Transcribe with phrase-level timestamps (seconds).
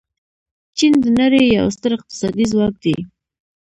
[0.77, 2.95] چین د نړۍ یو ستر اقتصادي ځواک دی.